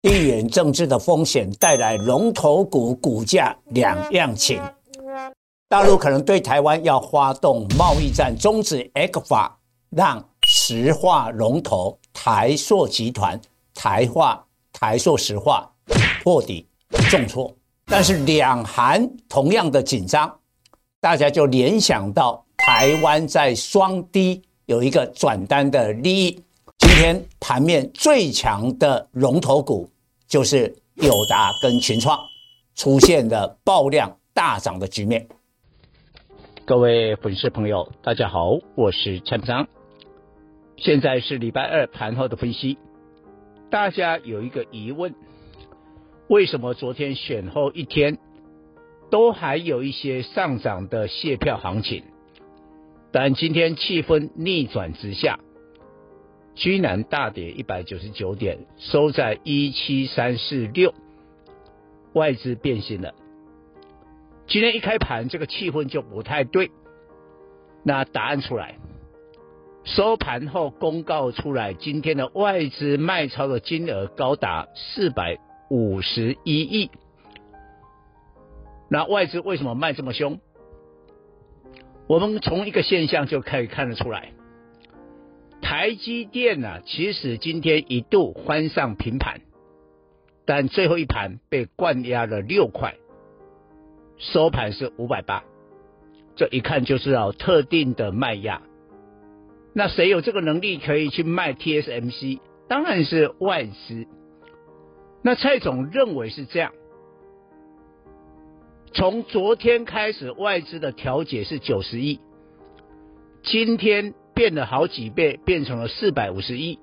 [0.00, 4.62] 地缘政治的风险带来龙头股股价两样情。
[5.68, 9.50] 大陆可能对台湾要发动贸易战，终止 ECFA，
[9.90, 13.38] 让石化龙头台塑集团、
[13.74, 15.68] 台化、台塑石化
[16.22, 16.68] 破底
[17.10, 17.52] 重挫。
[17.84, 20.32] 但是两韩同样的紧张，
[21.00, 26.40] 大家就联想到台湾在双低有一个转单的利益。
[26.78, 29.90] 今天盘面最强的龙头股
[30.28, 32.16] 就是友达跟群创，
[32.76, 35.28] 出现了爆量大涨的局面。
[36.64, 39.66] 各位粉丝朋友，大家好，我是陈章。
[40.76, 42.78] 现在是礼拜二盘后的分析。
[43.70, 45.14] 大家有一个疑问：
[46.28, 48.18] 为什么昨天选后一天
[49.10, 52.04] 都还有一些上涨的谢票行情，
[53.10, 55.40] 但今天气氛逆转之下，
[56.58, 60.92] 居然大跌一百九十九点，收在一七三四六，
[62.14, 63.14] 外资变心了。
[64.48, 66.72] 今天一开盘，这个气氛就不太对。
[67.84, 68.76] 那答案出来，
[69.84, 75.38] 收盘后公告出来，今天的外资卖超的金额高达四百
[75.70, 76.90] 五十一亿。
[78.90, 80.40] 那外资为什么卖这么凶？
[82.08, 84.32] 我们从一个现象就可以看得出来，
[85.60, 89.40] 台积电呢、啊，其实今天一度翻上平盘，
[90.46, 92.94] 但最后一盘被灌压了六块。
[94.18, 95.44] 收盘是五百八，
[96.34, 98.62] 这一看就知道特定的卖压。
[99.74, 102.40] 那谁有这个能力可以去卖 TSMC？
[102.66, 104.06] 当然是外资。
[105.22, 106.72] 那蔡总认为是这样。
[108.92, 112.18] 从昨天开始，外资的调解是九十亿，
[113.42, 116.78] 今天变了好几倍，变成了四百五十亿。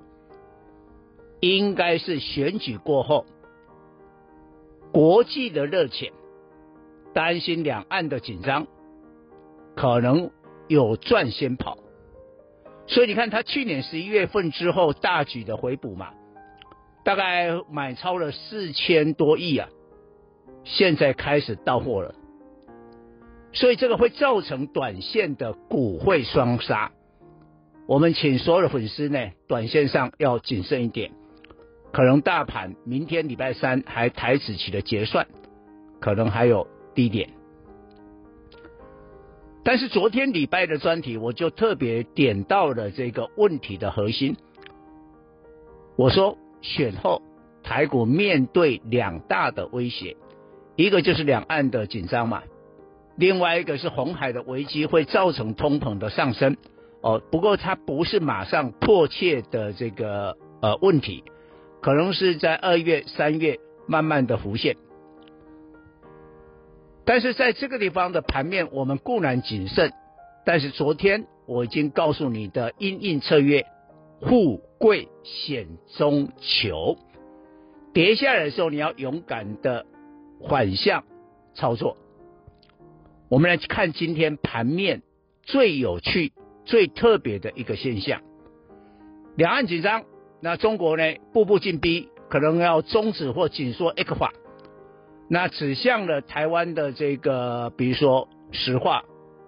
[1.39, 3.25] 应该是选举过后，
[4.91, 6.11] 国际的热钱。
[7.13, 8.67] 担心两岸的紧张，
[9.73, 10.31] 可能
[10.67, 11.77] 有赚先跑，
[12.88, 16.09] 所以你看他去年十一月份之后大举的回补嘛，
[17.05, 19.69] 大概买超了四千多亿啊，
[20.65, 22.13] 现在开始到货了，
[23.53, 26.91] 所以这个会造成短线的股汇双杀，
[27.88, 31.12] 我们请所有的粉丝呢，短线上要谨慎一点，
[31.91, 35.28] 可能大盘明天礼拜三还台指期的结算，
[36.00, 36.68] 可能还有。
[36.95, 37.29] 低点，
[39.66, 44.38] 但是昨天礼拜的专题，我就特别点到了这个问题的核心。
[45.97, 47.22] 我说，选后
[47.63, 50.16] 台股面对两大的威胁，
[50.78, 52.44] 一个就是两岸的紧张嘛，
[53.18, 56.56] 另外一个是红海的危机会造成通膨的上升。
[57.05, 61.23] 哦，不过它不是马上迫切的这个呃问题，
[61.79, 64.75] 可能是在二月、三月慢慢的浮现。
[67.05, 69.94] 但是在这个地方的盘面，我们固然谨慎，
[70.47, 73.67] 但是昨天我已经告诉你的阴应策略，
[74.21, 75.67] 富贵险
[75.99, 76.97] 中求，
[77.94, 79.85] 跌下来的时候你要勇敢的
[80.49, 81.03] 反向
[81.53, 81.97] 操作。
[83.29, 85.03] 我们来看今天盘面
[85.44, 86.33] 最有趣、
[86.65, 88.21] 最特别的一个现象：
[89.37, 90.03] 两岸紧张，
[90.41, 94.31] 那中国呢步步进逼，可能要终止或紧缩 ECFA。
[95.29, 99.03] 那指向了台湾的这个，比如说石化、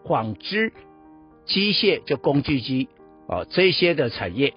[0.05, 0.73] 纺织、
[1.45, 2.89] 机械，就工具机
[3.27, 4.53] 啊这些的产业。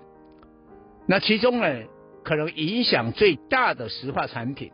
[1.07, 1.83] 那其中呢，
[2.25, 4.71] 可能影响最大的石化产品，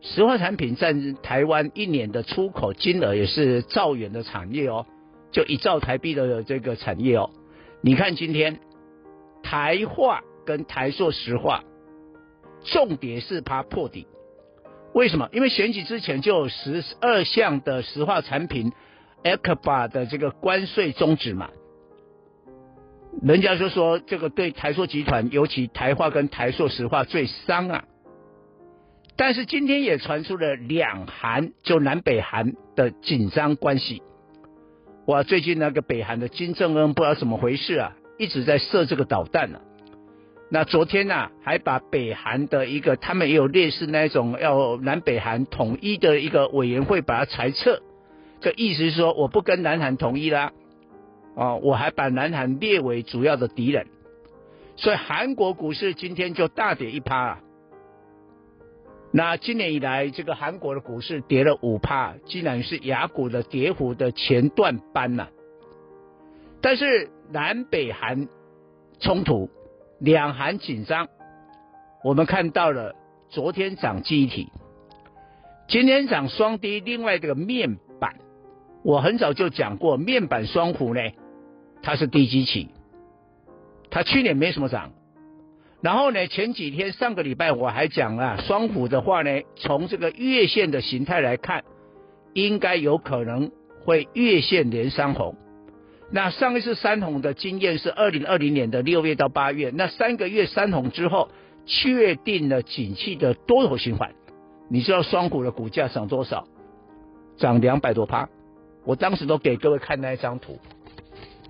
[0.00, 4.86] 石化产品占台湾一年的出口金额也是兆元的产业哦，
[5.30, 7.30] 就一兆台币的这个产业哦。
[7.82, 8.60] 你看今天
[9.42, 11.64] 台化跟台塑石化
[12.64, 14.06] 重跌四趴破底。
[14.92, 15.28] 为什么？
[15.32, 18.72] 因为选举之前就有十二项的石化产品
[19.22, 21.50] ECFA 的这个关税终止嘛，
[23.22, 27.84] 人家就说这个对台塑集团，尤其台化跟台塑石化最伤啊。
[29.16, 34.02] 但是今天也传出了两韩就南北韩的紧张关系。
[35.10, 39.60] 哇，最近那个北韩的金正恩不知道怎么回事啊，一直在射这个导弹呢、啊。
[40.52, 47.82] 那昨天呢、还把北韩的一个，他们也有类似那种要南北韩统一的一个委员会，把它裁撤。
[48.40, 50.52] 这意思是说，我不跟南韩统一啦，
[51.34, 53.88] 哦，我还把南韩列为主要的敌人。
[54.76, 57.40] 所以韩国股市今天就大跌一趴啊。
[59.12, 65.28] 那今年以来，这个韩国的股市跌了五趴，竟然是亚股的跌幅的前段班呐、
[66.60, 68.28] 但是南北韩
[69.00, 69.50] 冲突。
[69.98, 71.08] 两韩紧张，
[72.02, 72.94] 我们看到了
[73.28, 74.48] 昨天涨记忆体，
[75.68, 78.16] 今天涨双低，另外这个面板，
[78.82, 81.02] 我很早就讲过，面板双虎呢，
[81.82, 82.70] 它是低基期，
[83.90, 84.92] 它去年没什么涨。
[85.82, 91.64] 然后呢，前几天上个礼拜我还讲啊，双虎的话呢，从这个月线的形态来看，
[92.34, 93.50] 应该有可能
[93.84, 95.36] 会月线连三红。
[96.10, 101.30] 那上一次三红的经验是二零二零年的六月到八月，那三个月三红之后，
[101.64, 104.12] 确定了景气的多头循环。
[104.68, 106.46] 你知道双虎的股价涨多少？
[107.38, 108.28] 涨两百多趴。
[108.84, 110.58] 我当时都给各位看那一张图。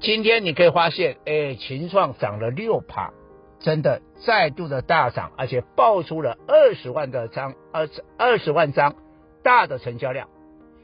[0.00, 3.10] 今天你可以发现，哎，群创涨了六趴。
[3.60, 8.96] 真的再度的大涨，而且爆出了二十万的张，二十二十万张
[9.42, 10.28] 大的成交量，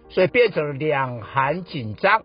[0.08, 2.22] 所以变成了两韩紧张，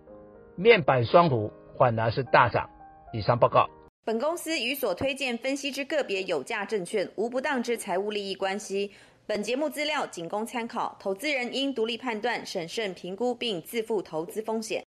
[0.56, 2.70] 面板双虎反而是大涨。
[3.14, 3.70] 以上报告。
[4.04, 8.92] 本公司与所推荐分析之个别有价证券无不当之财务利益关系。
[9.28, 14.84] 本节目资料仅供参考，投资人应独立判断、审慎评估并自负投资风险。